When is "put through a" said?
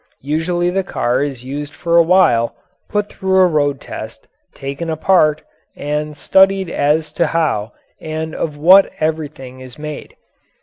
2.89-3.45